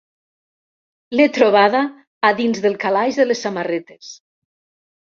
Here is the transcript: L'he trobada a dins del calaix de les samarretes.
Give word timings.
L'he 1.17 1.27
trobada 1.35 1.83
a 2.31 2.35
dins 2.43 2.65
del 2.65 2.79
calaix 2.87 3.21
de 3.23 3.31
les 3.31 3.47
samarretes. 3.47 4.15